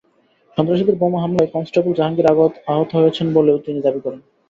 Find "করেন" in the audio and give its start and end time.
4.05-4.21